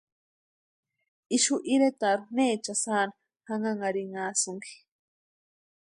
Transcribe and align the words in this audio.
¿Ixu 1.37 1.53
iretarhu 1.73 2.25
neecha 2.35 2.73
sáni 2.83 3.15
janhanharhinhasïnki? 3.47 4.73